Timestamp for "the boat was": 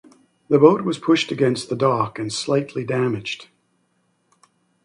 0.49-0.97